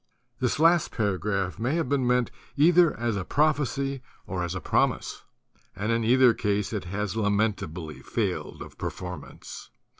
[0.39, 5.21] This last paragraph may have been meant either as a prophecy or as a promise;
[5.75, 9.69] and in either case it has lamentably failed of per formance.